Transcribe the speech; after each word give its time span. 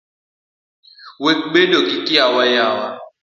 Wek 1.23 1.39
bedo 1.53 1.77
gi 1.87 1.97
kiawa 2.07 2.43
yawa 2.55 2.87